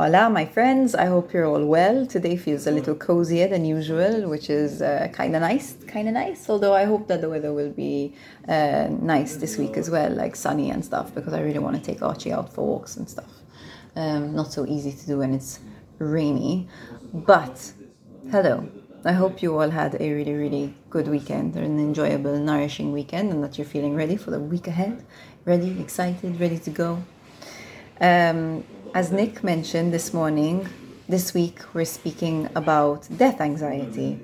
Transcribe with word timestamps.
Hola, 0.00 0.30
my 0.30 0.46
friends. 0.46 0.94
I 0.94 1.06
hope 1.06 1.32
you're 1.32 1.44
all 1.44 1.64
well. 1.64 2.06
Today 2.06 2.36
feels 2.36 2.68
a 2.68 2.70
little 2.70 2.94
cozier 2.94 3.48
than 3.48 3.64
usual, 3.64 4.28
which 4.30 4.48
is 4.48 4.80
uh, 4.80 5.08
kind 5.12 5.34
of 5.34 5.40
nice. 5.40 5.76
Kind 5.88 6.06
of 6.06 6.14
nice. 6.14 6.48
Although 6.48 6.72
I 6.72 6.84
hope 6.84 7.08
that 7.08 7.20
the 7.20 7.28
weather 7.28 7.52
will 7.52 7.72
be 7.72 8.14
uh, 8.46 8.86
nice 8.90 9.34
this 9.34 9.58
week 9.58 9.76
as 9.76 9.90
well, 9.90 10.12
like 10.12 10.36
sunny 10.36 10.70
and 10.70 10.84
stuff, 10.84 11.12
because 11.16 11.32
I 11.34 11.40
really 11.40 11.58
want 11.58 11.74
to 11.74 11.82
take 11.82 12.00
Archie 12.00 12.30
out 12.30 12.54
for 12.54 12.64
walks 12.64 12.96
and 12.96 13.10
stuff. 13.10 13.42
Um, 13.96 14.36
not 14.36 14.52
so 14.52 14.64
easy 14.66 14.92
to 14.92 15.04
do 15.04 15.18
when 15.18 15.34
it's 15.34 15.58
rainy. 15.98 16.68
But 17.12 17.72
hello. 18.30 18.68
I 19.04 19.14
hope 19.14 19.42
you 19.42 19.58
all 19.58 19.70
had 19.70 19.96
a 20.00 20.12
really, 20.12 20.34
really 20.34 20.74
good 20.90 21.08
weekend, 21.08 21.56
an 21.56 21.80
enjoyable, 21.80 22.38
nourishing 22.38 22.92
weekend, 22.92 23.32
and 23.32 23.42
that 23.42 23.58
you're 23.58 23.66
feeling 23.66 23.96
ready 23.96 24.16
for 24.16 24.30
the 24.30 24.38
week 24.38 24.68
ahead. 24.68 25.04
Ready, 25.44 25.80
excited, 25.80 26.38
ready 26.38 26.60
to 26.60 26.70
go. 26.70 27.02
Um, 28.00 28.62
as 28.94 29.12
Nick 29.12 29.44
mentioned 29.44 29.92
this 29.92 30.14
morning, 30.14 30.68
this 31.08 31.34
week 31.34 31.60
we're 31.74 31.84
speaking 31.84 32.48
about 32.54 33.08
death 33.16 33.40
anxiety. 33.40 34.18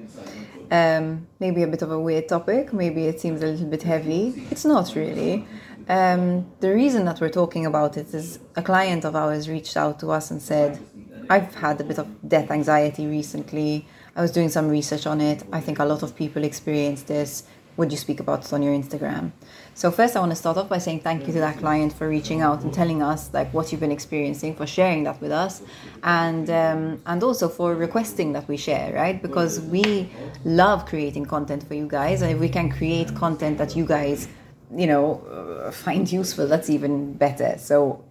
Um, 0.71 1.27
maybe 1.41 1.63
a 1.63 1.67
bit 1.67 1.83
of 1.83 1.91
a 1.91 2.01
weird 2.01 2.29
topic, 2.29 2.73
maybe 2.73 3.07
it 3.07 3.21
seems 3.21 3.43
a 3.43 3.47
little 3.47 3.67
bit 3.67 3.83
heavy. 3.83 4.47
It's 4.51 4.65
not 4.65 4.95
really. 4.95 5.47
Um, 5.89 6.47
the 6.61 6.73
reason 6.73 7.05
that 7.05 7.21
we're 7.21 7.29
talking 7.31 7.67
about 7.67 7.97
it 7.97 8.13
is 8.15 8.39
a 8.57 8.63
client 8.63 9.05
of 9.05 9.15
ours 9.15 9.49
reached 9.49 9.77
out 9.77 10.01
to 10.01 10.11
us 10.11 10.31
and 10.31 10.41
said, 10.41 10.81
I've 11.29 11.55
had 11.55 11.81
a 11.81 11.85
bit 11.85 11.99
of 11.99 12.09
death 12.27 12.51
anxiety 12.51 13.07
recently. 13.07 13.87
I 14.17 14.23
was 14.23 14.31
doing 14.31 14.49
some 14.49 14.69
research 14.69 15.07
on 15.07 15.21
it. 15.21 15.43
I 15.53 15.61
think 15.61 15.79
a 15.79 15.85
lot 15.85 16.03
of 16.03 16.17
people 16.17 16.45
experience 16.45 17.03
this. 17.03 17.45
Would 17.77 17.91
you 17.91 17.99
speak 17.99 18.21
about 18.21 18.53
on 18.53 18.63
your 18.63 18.73
Instagram? 18.73 19.33
So 19.75 19.91
first, 19.91 20.15
I 20.15 20.21
want 20.21 20.31
to 20.31 20.37
start 20.37 20.57
off 20.57 20.69
by 20.69 20.79
saying 20.79 21.01
thank 21.01 21.27
you 21.27 21.33
to 21.33 21.41
that 21.41 21.59
client 21.59 21.93
for 21.93 22.09
reaching 22.09 22.41
out 22.41 22.63
and 22.63 22.73
telling 22.73 23.03
us 23.03 23.35
like 23.35 23.53
what 23.53 23.73
you've 23.73 23.81
been 23.81 23.91
experiencing, 23.91 24.55
for 24.55 24.67
sharing 24.67 25.03
that 25.05 25.21
with 25.21 25.33
us, 25.33 25.61
and 26.05 26.49
um, 26.51 27.03
and 27.07 27.23
also 27.25 27.49
for 27.49 27.75
requesting 27.75 28.33
that 28.35 28.47
we 28.47 28.57
share, 28.57 28.95
right? 28.95 29.21
Because 29.21 29.61
we 29.61 30.09
love 30.45 30.87
creating 30.87 31.27
content 31.27 31.67
for 31.67 31.75
you 31.75 31.89
guys, 31.89 32.23
and 32.23 32.31
if 32.31 32.39
we 32.39 32.49
can 32.49 32.71
create 32.71 33.13
content 33.17 33.59
that 33.59 33.75
you 33.75 33.85
guys, 33.85 34.29
you 34.73 34.87
know, 34.87 35.21
uh, 35.65 35.73
find 35.73 36.11
useful, 36.13 36.47
that's 36.47 36.71
even 36.71 37.15
better. 37.15 37.57
So 37.59 38.05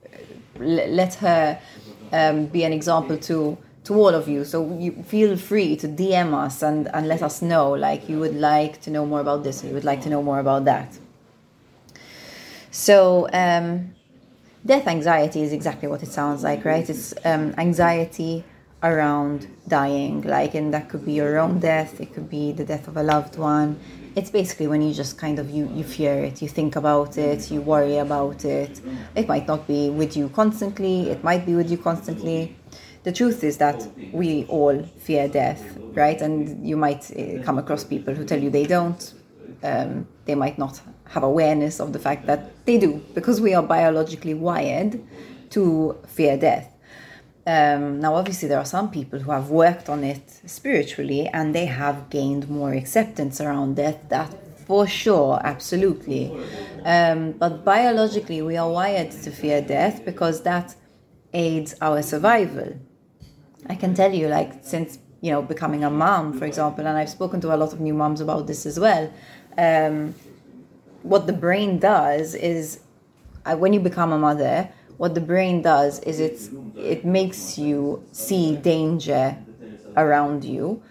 let 0.59 1.13
her 1.15 1.57
um, 2.11 2.47
be 2.47 2.65
an 2.65 2.73
example 2.73 3.17
to 3.17 3.57
to 3.83 3.93
all 3.95 4.09
of 4.09 4.27
you. 4.27 4.45
So 4.45 4.77
you 4.79 5.03
feel 5.03 5.37
free 5.37 5.75
to 5.77 5.87
DM 5.87 6.33
us 6.33 6.61
and, 6.61 6.87
and 6.93 7.07
let 7.07 7.21
us 7.21 7.41
know 7.41 7.71
like 7.71 8.07
you 8.07 8.19
would 8.19 8.35
like 8.35 8.81
to 8.81 8.89
know 8.89 9.05
more 9.05 9.21
about 9.21 9.43
this, 9.43 9.63
or 9.63 9.67
you 9.67 9.73
would 9.73 9.83
like 9.83 10.01
to 10.03 10.09
know 10.09 10.23
more 10.23 10.39
about 10.39 10.65
that. 10.65 10.97
So, 12.71 13.27
um, 13.31 13.93
death 14.65 14.87
anxiety 14.87 15.43
is 15.43 15.53
exactly 15.53 15.87
what 15.87 16.01
it 16.01 16.09
sounds 16.09 16.43
like, 16.43 16.65
right? 16.65 16.89
It's 16.89 17.13
um, 17.23 17.53
anxiety 17.57 18.43
around 18.81 19.47
dying, 19.67 20.21
like, 20.23 20.55
and 20.55 20.73
that 20.73 20.89
could 20.89 21.05
be 21.05 21.13
your 21.13 21.37
own 21.37 21.59
death, 21.59 22.01
it 22.01 22.13
could 22.13 22.29
be 22.29 22.51
the 22.51 22.65
death 22.65 22.87
of 22.87 22.97
a 22.97 23.03
loved 23.03 23.37
one. 23.37 23.79
It's 24.15 24.29
basically 24.29 24.67
when 24.67 24.81
you 24.81 24.93
just 24.93 25.17
kind 25.17 25.39
of 25.39 25.49
you 25.49 25.67
you 25.73 25.83
fear 25.83 26.15
it, 26.23 26.41
you 26.41 26.47
think 26.47 26.75
about 26.75 27.17
it, 27.17 27.49
you 27.49 27.61
worry 27.61 27.97
about 27.97 28.45
it. 28.45 28.81
It 29.15 29.27
might 29.27 29.47
not 29.47 29.67
be 29.67 29.89
with 29.89 30.15
you 30.15 30.29
constantly, 30.29 31.09
it 31.09 31.23
might 31.23 31.45
be 31.45 31.55
with 31.55 31.71
you 31.71 31.77
constantly. 31.77 32.55
The 33.03 33.11
truth 33.11 33.43
is 33.43 33.57
that 33.57 33.85
we 34.13 34.45
all 34.45 34.81
fear 34.99 35.27
death, 35.27 35.77
right? 35.93 36.19
And 36.21 36.65
you 36.67 36.77
might 36.77 37.11
uh, 37.11 37.43
come 37.43 37.57
across 37.57 37.83
people 37.83 38.13
who 38.13 38.23
tell 38.23 38.41
you 38.41 38.49
they 38.49 38.65
don't. 38.65 39.13
Um, 39.61 40.07
they 40.25 40.35
might 40.35 40.57
not 40.57 40.81
have 41.09 41.23
awareness 41.23 41.79
of 41.79 41.93
the 41.93 41.99
fact 41.99 42.25
that 42.27 42.65
they 42.65 42.77
do, 42.77 43.01
because 43.13 43.39
we 43.41 43.53
are 43.53 43.63
biologically 43.63 44.33
wired 44.33 45.01
to 45.51 45.97
fear 46.07 46.37
death. 46.37 46.69
Um, 47.45 47.99
now, 47.99 48.15
obviously, 48.15 48.47
there 48.47 48.59
are 48.59 48.65
some 48.65 48.89
people 48.89 49.19
who 49.19 49.31
have 49.31 49.49
worked 49.49 49.89
on 49.89 50.03
it 50.03 50.39
spiritually 50.45 51.27
and 51.27 51.53
they 51.53 51.65
have 51.65 52.09
gained 52.09 52.49
more 52.49 52.73
acceptance 52.73 53.41
around 53.41 53.75
death. 53.75 53.99
That 54.09 54.33
for 54.65 54.87
sure, 54.87 55.41
absolutely. 55.43 56.31
Um, 56.85 57.33
but 57.33 57.65
biologically, 57.65 58.41
we 58.41 58.55
are 58.55 58.69
wired 58.69 59.11
to 59.11 59.31
fear 59.31 59.61
death 59.61 60.05
because 60.05 60.43
that 60.43 60.75
aids 61.33 61.75
our 61.81 62.01
survival. 62.01 62.79
I 63.69 63.75
can 63.75 63.93
tell 63.93 64.13
you, 64.13 64.27
like, 64.27 64.53
since 64.61 64.99
you 65.21 65.31
know 65.31 65.41
becoming 65.41 65.83
a 65.83 65.89
mom, 65.89 66.37
for 66.37 66.45
example, 66.45 66.85
and 66.85 66.97
I've 66.97 67.09
spoken 67.09 67.41
to 67.41 67.55
a 67.55 67.57
lot 67.57 67.73
of 67.73 67.79
new 67.79 67.93
moms 67.93 68.21
about 68.21 68.47
this 68.47 68.65
as 68.65 68.79
well. 68.79 69.11
Um, 69.57 70.15
what 71.03 71.27
the 71.27 71.33
brain 71.33 71.79
does 71.79 72.33
is 72.33 72.79
uh, 73.45 73.55
when 73.55 73.73
you 73.73 73.79
become 73.79 74.11
a 74.11 74.17
mother 74.17 74.69
what 74.97 75.15
the 75.15 75.21
brain 75.21 75.61
does 75.61 75.99
is 75.99 76.19
it's 76.19 76.49
it 76.77 77.03
makes 77.03 77.57
you 77.57 78.03
see 78.11 78.55
danger 78.55 79.37
around 79.97 80.43
you 80.43 80.81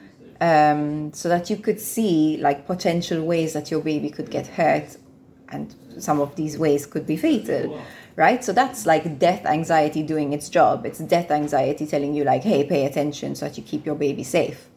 um, 0.41 1.12
so 1.12 1.28
that 1.28 1.49
you 1.50 1.56
could 1.56 1.81
see 1.81 2.37
like 2.39 2.66
potential 2.66 3.22
ways 3.25 3.53
that 3.53 3.71
your 3.71 3.81
baby 3.81 4.10
could 4.10 4.31
get 4.31 4.47
hurt 4.47 4.97
and 5.49 5.75
some 5.99 6.21
of 6.21 6.34
these 6.37 6.59
ways 6.59 6.84
could 6.87 7.06
be 7.06 7.16
fatal 7.16 7.81
right 8.16 8.44
so 8.44 8.52
that's 8.52 8.86
like 8.86 9.18
death 9.18 9.44
anxiety 9.46 10.02
doing 10.02 10.32
its 10.32 10.48
job 10.48 10.84
it's 10.84 10.98
death 10.98 11.30
anxiety 11.30 11.86
telling 11.86 12.14
you 12.14 12.24
like 12.24 12.42
hey 12.42 12.64
pay 12.64 12.86
attention 12.86 13.34
so 13.34 13.46
that 13.46 13.56
you 13.56 13.62
keep 13.62 13.86
your 13.86 13.94
baby 13.94 14.22
safe 14.22 14.68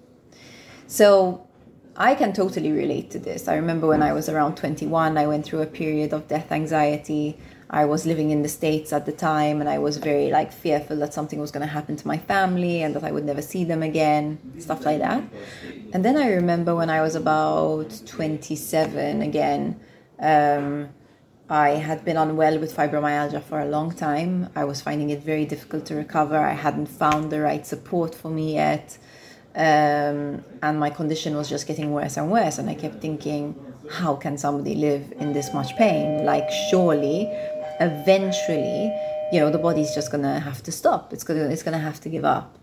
so 0.87 1.45
I 1.97 2.13
can 2.15 2.33
totally 2.33 2.71
relate 2.71 3.09
to 3.11 3.19
this. 3.19 3.47
I 3.47 3.55
remember 3.55 3.87
when 3.87 4.03
I 4.03 4.11
was 4.11 4.27
around 4.27 4.55
21, 4.55 5.17
I 5.17 5.27
went 5.27 5.45
through 5.45 5.61
a 5.61 5.65
period 5.65 6.11
of 6.11 6.27
death 6.27 6.51
anxiety. 6.51 7.37
I 7.69 7.85
was 7.85 8.05
living 8.05 8.31
in 8.31 8.43
the 8.43 8.49
States 8.49 8.91
at 8.91 9.05
the 9.05 9.13
time 9.13 9.61
and 9.61 9.69
I 9.69 9.79
was 9.79 9.97
very 9.97 10.29
like 10.29 10.51
fearful 10.51 10.97
that 10.97 11.13
something 11.13 11.39
was 11.39 11.51
going 11.51 11.65
to 11.65 11.71
happen 11.71 11.95
to 11.95 12.07
my 12.07 12.17
family 12.17 12.83
and 12.83 12.93
that 12.95 13.03
I 13.03 13.11
would 13.11 13.23
never 13.23 13.41
see 13.41 13.63
them 13.63 13.81
again, 13.81 14.39
stuff 14.59 14.85
like 14.85 14.99
that. 14.99 15.23
And 15.93 16.03
then 16.03 16.17
I 16.17 16.33
remember 16.33 16.75
when 16.75 16.89
I 16.89 17.01
was 17.01 17.15
about 17.15 18.01
27 18.05 19.21
again, 19.21 19.79
um, 20.19 20.89
I 21.49 21.69
had 21.71 22.03
been 22.03 22.17
unwell 22.17 22.57
with 22.57 22.75
fibromyalgia 22.75 23.43
for 23.43 23.59
a 23.59 23.65
long 23.65 23.91
time. 23.91 24.49
I 24.55 24.63
was 24.63 24.81
finding 24.81 25.11
it 25.11 25.21
very 25.21 25.45
difficult 25.45 25.85
to 25.87 25.95
recover. 25.95 26.37
I 26.37 26.53
hadn't 26.53 26.87
found 26.87 27.31
the 27.31 27.39
right 27.39 27.65
support 27.65 28.15
for 28.15 28.29
me 28.29 28.55
yet. 28.55 28.97
Um, 29.55 30.43
and 30.63 30.79
my 30.79 30.89
condition 30.89 31.35
was 31.35 31.47
just 31.47 31.67
getting 31.67 31.91
worse 31.91 32.17
and 32.17 32.31
worse. 32.31 32.57
And 32.57 32.67
I 32.67 32.73
kept 32.73 32.99
thinking, 32.99 33.55
how 33.91 34.15
can 34.15 34.39
somebody 34.39 34.73
live 34.73 35.13
in 35.19 35.33
this 35.33 35.53
much 35.53 35.75
pain? 35.75 36.25
Like, 36.25 36.49
surely, 36.71 37.29
eventually, 37.79 38.91
you 39.31 39.39
know, 39.39 39.51
the 39.51 39.59
body's 39.59 39.93
just 39.93 40.11
gonna 40.11 40.39
have 40.39 40.63
to 40.63 40.71
stop. 40.71 41.13
It's 41.13 41.23
gonna, 41.23 41.47
it's 41.49 41.61
gonna 41.61 41.77
have 41.77 42.01
to 42.01 42.09
give 42.09 42.25
up. 42.25 42.57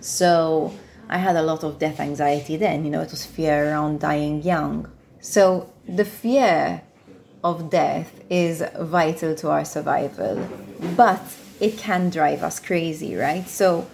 So 0.00 0.72
I 1.10 1.18
had 1.18 1.36
a 1.36 1.42
lot 1.42 1.64
of 1.64 1.78
death 1.78 2.00
anxiety 2.00 2.56
then. 2.56 2.86
You 2.86 2.90
know, 2.90 3.02
it 3.02 3.10
was 3.10 3.26
fear 3.26 3.68
around 3.68 4.00
dying 4.00 4.42
young. 4.42 4.90
So 5.20 5.70
the 5.86 6.06
fear 6.06 6.82
of 7.44 7.68
death 7.68 8.10
is 8.30 8.64
vital 8.80 9.34
to 9.36 9.50
our 9.50 9.64
survival, 9.64 10.48
but 10.96 11.22
it 11.60 11.76
can 11.76 12.08
drive 12.08 12.42
us 12.42 12.58
crazy, 12.58 13.14
right? 13.14 13.46
So 13.46 13.86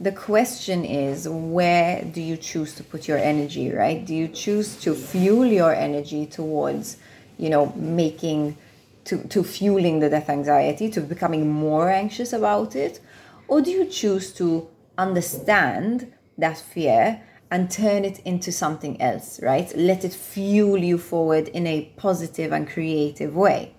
the 0.00 0.12
question 0.12 0.84
is 0.84 1.28
where 1.28 2.02
do 2.04 2.20
you 2.20 2.36
choose 2.36 2.74
to 2.74 2.84
put 2.84 3.08
your 3.08 3.18
energy 3.18 3.72
right? 3.72 4.04
Do 4.04 4.14
you 4.14 4.28
choose 4.28 4.76
to 4.82 4.94
fuel 4.94 5.46
your 5.46 5.72
energy 5.72 6.26
towards 6.26 6.98
you 7.36 7.50
know 7.50 7.72
making 7.76 8.56
to, 9.04 9.26
to 9.28 9.42
fueling 9.42 10.00
the 10.00 10.10
death 10.10 10.28
anxiety 10.28 10.90
to 10.90 11.00
becoming 11.00 11.48
more 11.48 11.88
anxious 11.88 12.32
about 12.32 12.76
it? 12.76 13.00
Or 13.46 13.60
do 13.60 13.70
you 13.70 13.86
choose 13.86 14.32
to 14.34 14.68
understand 14.98 16.12
that 16.36 16.58
fear 16.58 17.22
and 17.50 17.70
turn 17.70 18.04
it 18.04 18.20
into 18.20 18.52
something 18.52 19.00
else 19.00 19.40
right 19.42 19.74
let 19.76 20.04
it 20.04 20.12
fuel 20.12 20.78
you 20.78 20.98
forward 20.98 21.48
in 21.48 21.66
a 21.66 21.90
positive 21.96 22.52
and 22.52 22.68
creative 22.68 23.34
way 23.34 23.74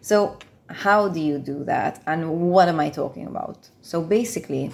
so 0.00 0.38
how 0.68 1.08
do 1.08 1.20
you 1.20 1.38
do 1.38 1.62
that 1.64 2.02
and 2.06 2.28
what 2.50 2.68
am 2.68 2.80
i 2.80 2.90
talking 2.90 3.26
about 3.26 3.68
so 3.82 4.02
basically 4.02 4.70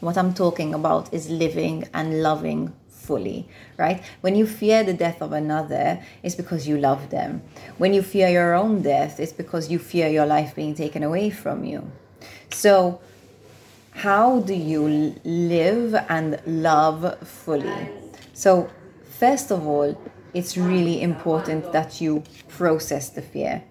what 0.00 0.16
I'm 0.16 0.32
talking 0.32 0.74
about 0.74 1.12
is 1.12 1.28
living 1.30 1.84
and 1.92 2.22
loving 2.22 2.72
fully, 2.88 3.48
right? 3.76 4.02
When 4.22 4.34
you 4.34 4.46
fear 4.46 4.82
the 4.82 4.94
death 4.94 5.20
of 5.22 5.32
another, 5.32 6.02
it's 6.22 6.34
because 6.34 6.66
you 6.66 6.78
love 6.78 7.10
them. 7.10 7.42
When 7.78 7.92
you 7.92 8.02
fear 8.02 8.28
your 8.28 8.54
own 8.54 8.82
death, 8.82 9.20
it's 9.20 9.32
because 9.32 9.70
you 9.70 9.78
fear 9.78 10.08
your 10.08 10.26
life 10.26 10.54
being 10.54 10.74
taken 10.74 11.02
away 11.02 11.30
from 11.30 11.64
you. 11.64 11.90
So, 12.50 13.00
how 13.92 14.40
do 14.40 14.54
you 14.54 15.14
live 15.24 15.94
and 16.08 16.40
love 16.46 17.18
fully? 17.26 17.88
So, 18.32 18.70
first 19.18 19.50
of 19.50 19.66
all, 19.66 19.96
it's 20.32 20.56
really 20.56 21.02
important 21.02 21.72
that 21.72 22.00
you 22.00 22.22
process 22.48 23.10
the 23.10 23.22
fear. 23.22 23.62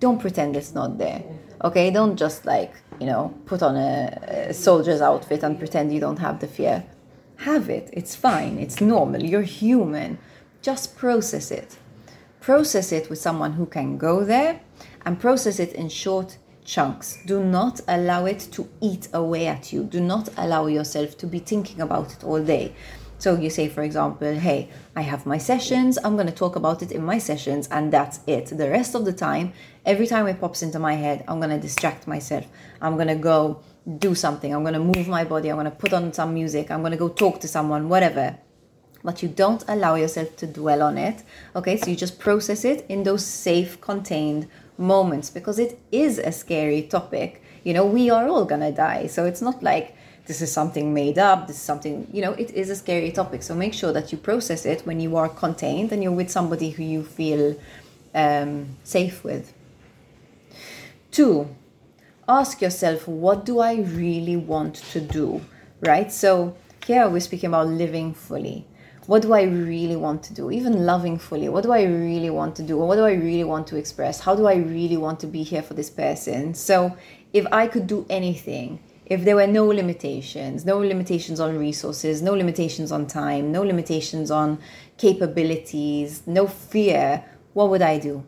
Don't 0.00 0.20
pretend 0.20 0.56
it's 0.56 0.74
not 0.74 0.98
there. 0.98 1.22
Okay, 1.62 1.90
don't 1.90 2.16
just 2.16 2.44
like, 2.44 2.74
you 3.00 3.06
know, 3.06 3.34
put 3.46 3.62
on 3.62 3.76
a, 3.76 4.48
a 4.48 4.54
soldier's 4.54 5.00
outfit 5.00 5.42
and 5.42 5.58
pretend 5.58 5.92
you 5.92 6.00
don't 6.00 6.18
have 6.18 6.40
the 6.40 6.46
fear. 6.46 6.84
Have 7.36 7.68
it. 7.68 7.90
It's 7.92 8.14
fine. 8.14 8.58
It's 8.58 8.80
normal. 8.80 9.22
You're 9.22 9.42
human. 9.42 10.18
Just 10.62 10.96
process 10.96 11.50
it. 11.50 11.76
Process 12.40 12.92
it 12.92 13.10
with 13.10 13.18
someone 13.18 13.52
who 13.52 13.66
can 13.66 13.98
go 13.98 14.24
there 14.24 14.60
and 15.04 15.20
process 15.20 15.58
it 15.58 15.72
in 15.72 15.88
short, 15.88 16.38
chunks. 16.64 17.18
Do 17.26 17.42
not 17.42 17.80
allow 17.86 18.24
it 18.26 18.40
to 18.52 18.68
eat 18.80 19.08
away 19.12 19.46
at 19.46 19.72
you. 19.72 19.84
Do 19.84 20.00
not 20.00 20.28
allow 20.36 20.66
yourself 20.66 21.16
to 21.18 21.26
be 21.26 21.38
thinking 21.38 21.80
about 21.80 22.12
it 22.12 22.24
all 22.24 22.42
day. 22.42 22.74
So 23.18 23.36
you 23.36 23.48
say, 23.48 23.68
for 23.68 23.82
example, 23.82 24.34
hey, 24.34 24.68
I 24.96 25.02
have 25.02 25.24
my 25.24 25.38
sessions, 25.38 25.98
I'm 26.04 26.14
going 26.14 26.26
to 26.26 26.32
talk 26.32 26.56
about 26.56 26.82
it 26.82 26.92
in 26.92 27.02
my 27.04 27.18
sessions, 27.18 27.68
and 27.70 27.92
that's 27.92 28.20
it. 28.26 28.46
The 28.46 28.68
rest 28.68 28.94
of 28.94 29.04
the 29.04 29.12
time, 29.12 29.52
every 29.86 30.06
time 30.06 30.26
it 30.26 30.40
pops 30.40 30.62
into 30.62 30.78
my 30.78 30.94
head, 30.94 31.24
I'm 31.28 31.38
going 31.38 31.50
to 31.50 31.58
distract 31.58 32.06
myself. 32.06 32.46
I'm 32.82 32.96
going 32.96 33.08
to 33.08 33.14
go 33.14 33.62
do 33.98 34.14
something. 34.14 34.52
I'm 34.52 34.62
going 34.62 34.74
to 34.74 34.80
move 34.80 35.08
my 35.08 35.24
body. 35.24 35.48
I'm 35.48 35.56
going 35.56 35.70
to 35.70 35.70
put 35.70 35.92
on 35.92 36.12
some 36.12 36.34
music. 36.34 36.70
I'm 36.70 36.80
going 36.80 36.92
to 36.92 36.98
go 36.98 37.08
talk 37.08 37.40
to 37.40 37.48
someone, 37.48 37.88
whatever. 37.88 38.36
But 39.02 39.22
you 39.22 39.28
don't 39.28 39.62
allow 39.68 39.94
yourself 39.94 40.36
to 40.36 40.46
dwell 40.46 40.82
on 40.82 40.98
it. 40.98 41.22
Okay, 41.54 41.76
so 41.76 41.90
you 41.90 41.96
just 41.96 42.18
process 42.18 42.64
it 42.64 42.84
in 42.88 43.04
those 43.04 43.24
safe, 43.24 43.80
contained 43.80 44.48
moments 44.78 45.30
because 45.30 45.58
it 45.58 45.78
is 45.92 46.18
a 46.18 46.32
scary 46.32 46.82
topic. 46.82 47.42
You 47.64 47.74
know, 47.74 47.86
we 47.86 48.10
are 48.10 48.28
all 48.28 48.44
to 48.60 48.72
die. 48.72 49.06
So 49.06 49.24
it's 49.24 49.40
not 49.40 49.62
like, 49.62 49.96
this 50.26 50.40
is 50.40 50.50
something 50.50 50.94
made 50.94 51.18
up 51.18 51.46
this 51.46 51.56
is 51.56 51.62
something 51.62 52.06
you 52.12 52.22
know 52.22 52.32
it 52.32 52.50
is 52.52 52.70
a 52.70 52.76
scary 52.76 53.12
topic 53.12 53.42
so 53.42 53.54
make 53.54 53.74
sure 53.74 53.92
that 53.92 54.10
you 54.10 54.18
process 54.18 54.64
it 54.64 54.80
when 54.86 55.00
you 55.00 55.16
are 55.16 55.28
contained 55.28 55.92
and 55.92 56.02
you're 56.02 56.12
with 56.12 56.30
somebody 56.30 56.70
who 56.70 56.82
you 56.82 57.02
feel 57.02 57.56
um, 58.14 58.76
safe 58.84 59.22
with 59.24 59.52
two 61.10 61.48
ask 62.28 62.62
yourself 62.62 63.06
what 63.06 63.44
do 63.44 63.58
i 63.58 63.74
really 63.74 64.36
want 64.36 64.76
to 64.76 65.00
do 65.00 65.40
right 65.80 66.10
so 66.10 66.56
here 66.86 67.08
we're 67.08 67.20
speaking 67.20 67.48
about 67.48 67.66
living 67.66 68.14
fully 68.14 68.66
what 69.06 69.22
do 69.22 69.32
I 69.32 69.42
really 69.42 69.96
want 69.96 70.22
to 70.24 70.34
do? 70.34 70.50
Even 70.50 70.86
loving 70.86 71.18
fully, 71.18 71.48
what 71.48 71.62
do 71.64 71.72
I 71.72 71.82
really 71.82 72.30
want 72.30 72.56
to 72.56 72.62
do? 72.62 72.78
What 72.78 72.96
do 72.96 73.04
I 73.04 73.12
really 73.12 73.44
want 73.44 73.66
to 73.68 73.76
express? 73.76 74.20
How 74.20 74.34
do 74.34 74.46
I 74.46 74.54
really 74.54 74.96
want 74.96 75.20
to 75.20 75.26
be 75.26 75.42
here 75.42 75.62
for 75.62 75.74
this 75.74 75.90
person? 75.90 76.54
So, 76.54 76.96
if 77.32 77.46
I 77.52 77.66
could 77.66 77.86
do 77.86 78.06
anything, 78.08 78.78
if 79.06 79.24
there 79.24 79.36
were 79.36 79.46
no 79.46 79.66
limitations, 79.66 80.64
no 80.64 80.78
limitations 80.78 81.40
on 81.40 81.58
resources, 81.58 82.22
no 82.22 82.32
limitations 82.32 82.90
on 82.90 83.06
time, 83.06 83.52
no 83.52 83.62
limitations 83.62 84.30
on 84.30 84.58
capabilities, 84.96 86.22
no 86.26 86.46
fear, 86.46 87.24
what 87.52 87.68
would 87.70 87.82
I 87.82 87.98
do? 87.98 88.24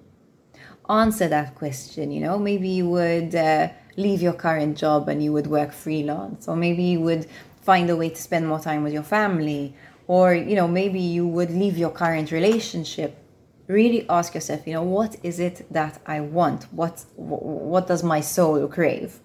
Answer 0.88 1.28
that 1.28 1.54
question. 1.54 2.10
You 2.10 2.20
know, 2.20 2.38
maybe 2.38 2.68
you 2.68 2.88
would 2.90 3.34
uh, 3.34 3.68
leave 3.96 4.20
your 4.20 4.34
current 4.34 4.76
job 4.76 5.08
and 5.08 5.22
you 5.22 5.32
would 5.32 5.46
work 5.46 5.72
freelance, 5.72 6.46
or 6.46 6.56
maybe 6.56 6.82
you 6.82 7.00
would 7.00 7.26
find 7.62 7.88
a 7.88 7.96
way 7.96 8.10
to 8.10 8.22
spend 8.22 8.46
more 8.46 8.60
time 8.60 8.84
with 8.84 8.92
your 8.92 9.02
family, 9.02 9.74
or 10.06 10.34
you 10.34 10.54
know, 10.54 10.68
maybe 10.68 11.00
you 11.00 11.26
would 11.26 11.50
leave 11.50 11.76
your 11.76 11.90
current 11.90 12.30
relationship. 12.30 13.18
Really 13.66 14.06
ask 14.08 14.34
yourself, 14.34 14.66
you 14.66 14.74
know, 14.74 14.82
what 14.82 15.16
is 15.22 15.40
it 15.40 15.66
that 15.72 16.00
I 16.06 16.20
want? 16.20 16.64
What 16.72 17.04
what 17.16 17.86
does 17.88 18.02
my 18.02 18.20
soul 18.20 18.68
crave? 18.68 19.20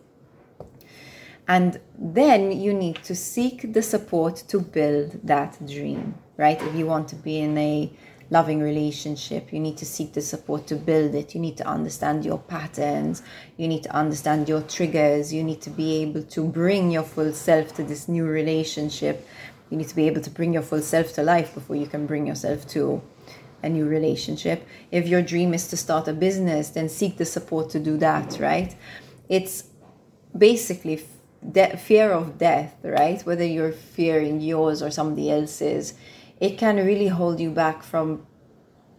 And 1.47 1.79
then 1.97 2.51
you 2.51 2.73
need 2.73 3.03
to 3.03 3.15
seek 3.15 3.73
the 3.73 3.81
support 3.81 4.37
to 4.47 4.59
build 4.59 5.19
that 5.23 5.57
dream, 5.67 6.15
right? 6.37 6.61
If 6.61 6.75
you 6.75 6.85
want 6.85 7.09
to 7.09 7.15
be 7.15 7.39
in 7.39 7.57
a 7.57 7.91
loving 8.29 8.61
relationship, 8.61 9.51
you 9.51 9.59
need 9.59 9.77
to 9.77 9.85
seek 9.85 10.13
the 10.13 10.21
support 10.21 10.65
to 10.67 10.75
build 10.75 11.13
it. 11.13 11.35
You 11.35 11.41
need 11.41 11.57
to 11.57 11.67
understand 11.67 12.23
your 12.23 12.37
patterns. 12.37 13.21
You 13.57 13.67
need 13.67 13.83
to 13.83 13.93
understand 13.93 14.47
your 14.47 14.61
triggers. 14.61 15.33
You 15.33 15.43
need 15.43 15.61
to 15.63 15.69
be 15.69 16.01
able 16.03 16.23
to 16.23 16.47
bring 16.47 16.89
your 16.89 17.03
full 17.03 17.33
self 17.33 17.75
to 17.75 17.83
this 17.83 18.07
new 18.07 18.25
relationship. 18.25 19.27
You 19.71 19.77
need 19.77 19.87
to 19.87 19.95
be 19.95 20.05
able 20.05 20.21
to 20.21 20.29
bring 20.29 20.53
your 20.53 20.61
full 20.61 20.81
self 20.81 21.13
to 21.13 21.23
life 21.23 21.55
before 21.55 21.75
you 21.75 21.87
can 21.87 22.05
bring 22.05 22.27
yourself 22.27 22.67
to 22.69 23.01
a 23.63 23.69
new 23.69 23.87
relationship. 23.87 24.67
If 24.91 25.07
your 25.07 25.21
dream 25.21 25.53
is 25.53 25.67
to 25.69 25.77
start 25.77 26.07
a 26.07 26.13
business, 26.13 26.69
then 26.69 26.89
seek 26.89 27.17
the 27.17 27.25
support 27.25 27.69
to 27.71 27.79
do 27.79 27.97
that, 27.97 28.37
right? 28.39 28.75
It's 29.29 29.63
basically 30.37 31.03
de- 31.49 31.77
fear 31.77 32.11
of 32.11 32.37
death, 32.37 32.75
right? 32.83 33.21
Whether 33.25 33.45
you're 33.45 33.71
fearing 33.71 34.41
yours 34.41 34.83
or 34.83 34.91
somebody 34.91 35.31
else's, 35.31 35.93
it 36.39 36.57
can 36.57 36.75
really 36.77 37.07
hold 37.07 37.39
you 37.39 37.51
back 37.51 37.81
from 37.81 38.25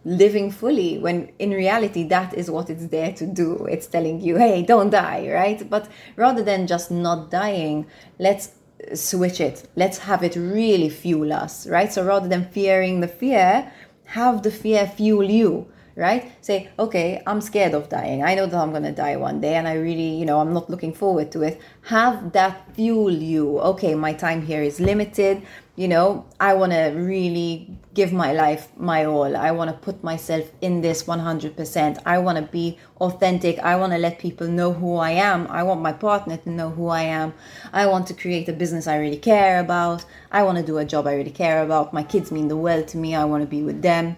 living 0.05 0.51
fully 0.51 0.99
when 0.99 1.31
in 1.39 1.51
reality 1.51 2.03
that 2.03 2.35
is 2.35 2.51
what 2.51 2.69
it's 2.69 2.87
there 2.89 3.13
to 3.13 3.25
do 3.25 3.65
it's 3.67 3.87
telling 3.87 4.21
you 4.21 4.37
hey 4.37 4.61
don't 4.61 4.91
die 4.91 5.29
right 5.31 5.71
but 5.71 5.89
rather 6.17 6.43
than 6.43 6.67
just 6.67 6.91
not 6.91 7.31
dying 7.31 7.87
let's 8.19 8.51
switch 8.95 9.41
it 9.41 9.69
let's 9.77 9.99
have 9.99 10.23
it 10.23 10.37
really 10.37 10.89
fuel 10.89 11.33
us 11.33 11.67
right 11.67 11.93
so 11.93 12.05
rather 12.05 12.29
than 12.29 12.45
fearing 12.51 13.01
the 13.01 13.09
fear 13.09 13.73
have 14.05 14.43
the 14.43 14.51
fear 14.51 14.87
fuel 14.87 15.25
you 15.25 15.67
right? 15.97 16.33
Say, 16.41 16.71
okay, 16.79 17.23
I'm 17.27 17.41
scared 17.41 17.75
of 17.75 17.89
dying. 17.89 18.23
I 18.23 18.35
know 18.35 18.47
that 18.47 18.57
I'm 18.57 18.71
going 18.71 18.85
to 18.85 18.93
die 18.93 19.17
one 19.17 19.41
day 19.41 19.55
and 19.55 19.69
I 19.69 19.75
really, 19.75 20.17
you 20.17 20.25
know, 20.25 20.41
I'm 20.41 20.53
not 20.53 20.71
looking 20.71 20.95
forward 20.95 21.31
to 21.33 21.43
it. 21.43 21.61
Have 21.83 22.33
that 22.33 22.75
fuel 22.75 23.13
you. 23.13 23.59
Okay, 23.61 23.95
my 23.95 24.13
time 24.13 24.43
here 24.43 24.63
is 24.63 24.81
limited. 24.81 25.43
You 25.77 25.89
know, 25.89 26.27
I 26.41 26.55
want 26.55 26.73
to 26.73 26.93
really 26.97 27.79
give 27.95 28.13
my 28.13 28.33
life 28.33 28.69
my 28.77 29.05
all. 29.05 29.37
I 29.37 29.51
want 29.51 29.71
to 29.71 29.77
put 29.77 30.03
myself 30.03 30.51
in 30.61 30.81
this 30.81 31.05
100%. 31.05 31.99
I 32.07 32.19
want 32.19 32.39
to 32.39 32.45
be 32.45 32.79
authentic. 33.01 33.59
I 33.59 33.77
want 33.77 33.93
to 33.93 33.99
let 33.99 34.19
people 34.19 34.49
know 34.49 34.73
who 34.73 34.97
I 34.97 35.11
am. 35.11 35.47
I 35.49 35.63
want 35.63 35.83
my 35.83 35.93
partner 35.93 36.37
to 36.39 36.51
know 36.51 36.71
who 36.71 36.89
I 36.89 37.03
am. 37.03 37.35
I 37.73 37.87
want 37.87 38.07
to 38.09 38.15
create 38.15 38.49
a 38.49 38.53
business 38.53 38.87
I 38.87 38.97
really 38.97 39.19
care 39.19 39.61
about. 39.61 40.05
I 40.31 40.43
want 40.43 40.59
to 40.59 40.65
do 40.65 40.79
a 40.79 40.85
job 40.85 41.07
I 41.07 41.15
really 41.15 41.31
care 41.31 41.63
about. 41.63 41.93
My 41.93 42.03
kids 42.03 42.33
mean 42.33 42.49
the 42.49 42.57
world 42.57 42.89
to 42.89 42.97
me. 42.97 43.15
I 43.15 43.25
want 43.25 43.43
to 43.43 43.49
be 43.49 43.63
with 43.63 43.83
them 43.83 44.17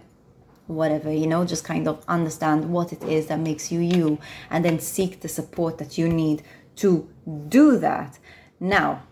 whatever 0.66 1.12
you 1.12 1.26
know 1.26 1.44
just 1.44 1.62
kind 1.62 1.86
of 1.86 2.02
understand 2.08 2.70
what 2.70 2.90
it 2.90 3.02
is 3.02 3.26
that 3.26 3.38
makes 3.38 3.70
you 3.70 3.80
you 3.80 4.18
and 4.48 4.64
then 4.64 4.78
seek 4.78 5.20
the 5.20 5.28
support 5.28 5.76
that 5.76 5.98
you 5.98 6.08
need 6.08 6.42
to 6.74 7.06
do 7.48 7.78
that 7.78 8.18
now 8.58 9.02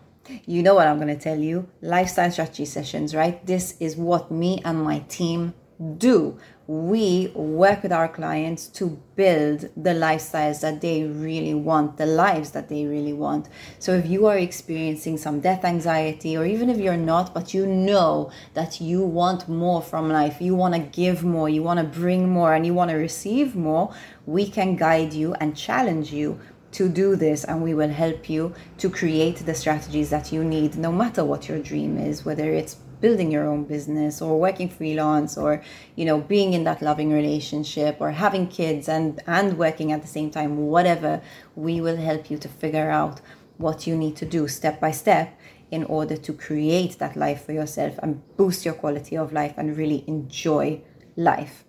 you 0.45 0.63
know 0.63 0.75
what 0.75 0.87
i'm 0.87 0.99
going 0.99 1.15
to 1.15 1.21
tell 1.21 1.39
you? 1.39 1.67
Lifestyle 1.81 2.31
strategy 2.31 2.65
sessions 2.65 3.13
right? 3.15 3.45
This 3.45 3.75
is 3.79 3.95
what 3.95 4.31
me 4.31 4.61
and 4.63 4.83
my 4.83 4.99
team 5.09 5.53
do. 5.97 6.37
We 6.65 7.29
work 7.35 7.83
with 7.83 7.91
our 7.91 8.07
clients 8.07 8.67
to 8.67 8.97
build 9.17 9.61
the 9.75 9.89
lifestyles 9.89 10.61
that 10.61 10.79
they 10.79 11.03
really 11.03 11.53
want, 11.53 11.97
the 11.97 12.05
lives 12.05 12.51
that 12.51 12.69
they 12.69 12.85
really 12.85 13.11
want. 13.11 13.49
So, 13.79 13.93
if 13.93 14.07
you 14.07 14.27
are 14.27 14.37
experiencing 14.37 15.17
some 15.17 15.41
death 15.41 15.65
anxiety, 15.65 16.37
or 16.37 16.45
even 16.45 16.69
if 16.69 16.77
you're 16.77 16.95
not, 16.95 17.33
but 17.33 17.53
you 17.53 17.67
know 17.67 18.31
that 18.53 18.79
you 18.79 19.01
want 19.01 19.49
more 19.49 19.81
from 19.81 20.09
life, 20.09 20.37
you 20.39 20.55
want 20.55 20.73
to 20.73 20.79
give 20.79 21.25
more, 21.25 21.49
you 21.49 21.63
want 21.63 21.79
to 21.79 21.99
bring 21.99 22.29
more, 22.29 22.53
and 22.53 22.65
you 22.65 22.73
want 22.73 22.91
to 22.91 22.95
receive 22.95 23.57
more, 23.57 23.93
we 24.25 24.49
can 24.49 24.77
guide 24.77 25.11
you 25.11 25.33
and 25.33 25.57
challenge 25.57 26.13
you 26.13 26.39
to 26.73 26.89
do 26.89 27.15
this 27.15 27.43
and 27.43 27.61
we 27.61 27.73
will 27.73 27.89
help 27.89 28.29
you 28.29 28.53
to 28.77 28.89
create 28.89 29.37
the 29.45 29.53
strategies 29.53 30.09
that 30.09 30.31
you 30.31 30.43
need 30.43 30.75
no 30.75 30.91
matter 30.91 31.23
what 31.23 31.47
your 31.47 31.59
dream 31.59 31.97
is 31.97 32.25
whether 32.25 32.51
it's 32.51 32.75
building 33.03 33.29
your 33.31 33.45
own 33.45 33.63
business 33.65 34.21
or 34.21 34.39
working 34.39 34.69
freelance 34.69 35.37
or 35.37 35.61
you 35.95 36.05
know 36.05 36.19
being 36.21 36.53
in 36.53 36.63
that 36.63 36.81
loving 36.81 37.11
relationship 37.11 37.97
or 37.99 38.11
having 38.11 38.47
kids 38.47 38.87
and 38.87 39.21
and 39.27 39.57
working 39.57 39.91
at 39.91 40.01
the 40.01 40.07
same 40.07 40.29
time 40.31 40.57
whatever 40.67 41.21
we 41.55 41.81
will 41.81 41.97
help 41.97 42.31
you 42.31 42.37
to 42.37 42.47
figure 42.47 42.89
out 42.89 43.19
what 43.57 43.85
you 43.85 43.95
need 43.95 44.15
to 44.15 44.25
do 44.25 44.47
step 44.47 44.79
by 44.79 44.89
step 44.89 45.37
in 45.69 45.83
order 45.85 46.15
to 46.15 46.31
create 46.31 46.97
that 46.99 47.15
life 47.15 47.45
for 47.45 47.51
yourself 47.51 47.99
and 48.01 48.21
boost 48.37 48.63
your 48.63 48.73
quality 48.73 49.17
of 49.17 49.33
life 49.33 49.53
and 49.57 49.77
really 49.77 50.03
enjoy 50.07 50.79
life 51.17 51.65